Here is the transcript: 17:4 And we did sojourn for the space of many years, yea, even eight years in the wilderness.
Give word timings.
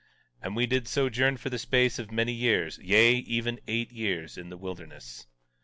17:4 0.41 0.45
And 0.47 0.55
we 0.55 0.65
did 0.65 0.87
sojourn 0.87 1.37
for 1.37 1.51
the 1.51 1.59
space 1.59 1.99
of 1.99 2.09
many 2.11 2.33
years, 2.33 2.79
yea, 2.79 3.17
even 3.17 3.59
eight 3.67 3.91
years 3.91 4.35
in 4.35 4.49
the 4.49 4.57
wilderness. 4.57 5.27